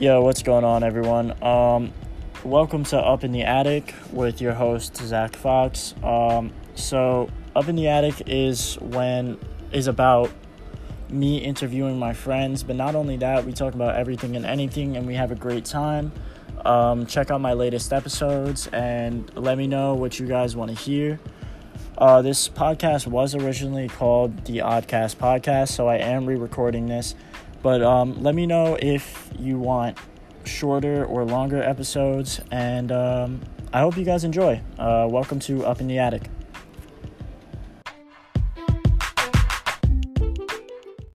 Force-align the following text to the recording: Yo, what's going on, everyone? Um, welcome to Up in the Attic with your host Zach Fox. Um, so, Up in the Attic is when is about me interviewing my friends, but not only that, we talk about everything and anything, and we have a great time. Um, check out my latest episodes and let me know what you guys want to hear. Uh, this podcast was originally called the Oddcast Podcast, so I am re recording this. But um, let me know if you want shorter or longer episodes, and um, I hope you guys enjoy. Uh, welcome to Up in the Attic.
Yo, 0.00 0.20
what's 0.22 0.42
going 0.42 0.64
on, 0.64 0.82
everyone? 0.82 1.40
Um, 1.40 1.92
welcome 2.42 2.82
to 2.82 2.98
Up 2.98 3.22
in 3.22 3.30
the 3.30 3.44
Attic 3.44 3.94
with 4.10 4.40
your 4.40 4.52
host 4.52 4.96
Zach 4.96 5.36
Fox. 5.36 5.94
Um, 6.02 6.52
so, 6.74 7.30
Up 7.54 7.68
in 7.68 7.76
the 7.76 7.86
Attic 7.86 8.24
is 8.26 8.74
when 8.80 9.38
is 9.70 9.86
about 9.86 10.32
me 11.10 11.38
interviewing 11.38 11.96
my 11.96 12.12
friends, 12.12 12.64
but 12.64 12.74
not 12.74 12.96
only 12.96 13.18
that, 13.18 13.44
we 13.44 13.52
talk 13.52 13.74
about 13.74 13.94
everything 13.94 14.34
and 14.34 14.44
anything, 14.44 14.96
and 14.96 15.06
we 15.06 15.14
have 15.14 15.30
a 15.30 15.36
great 15.36 15.64
time. 15.64 16.10
Um, 16.64 17.06
check 17.06 17.30
out 17.30 17.40
my 17.40 17.52
latest 17.52 17.92
episodes 17.92 18.66
and 18.72 19.32
let 19.36 19.56
me 19.56 19.68
know 19.68 19.94
what 19.94 20.18
you 20.18 20.26
guys 20.26 20.56
want 20.56 20.72
to 20.72 20.76
hear. 20.76 21.20
Uh, 21.96 22.20
this 22.20 22.48
podcast 22.48 23.06
was 23.06 23.36
originally 23.36 23.86
called 23.86 24.44
the 24.46 24.58
Oddcast 24.58 25.18
Podcast, 25.18 25.68
so 25.68 25.86
I 25.86 25.98
am 25.98 26.26
re 26.26 26.34
recording 26.34 26.86
this. 26.86 27.14
But 27.62 27.80
um, 27.80 28.22
let 28.22 28.34
me 28.34 28.44
know 28.44 28.76
if 28.82 29.23
you 29.38 29.58
want 29.58 29.98
shorter 30.44 31.04
or 31.04 31.24
longer 31.24 31.62
episodes, 31.62 32.40
and 32.50 32.92
um, 32.92 33.40
I 33.72 33.80
hope 33.80 33.96
you 33.96 34.04
guys 34.04 34.24
enjoy. 34.24 34.60
Uh, 34.78 35.08
welcome 35.10 35.38
to 35.40 35.64
Up 35.64 35.80
in 35.80 35.86
the 35.86 35.98
Attic. 35.98 36.30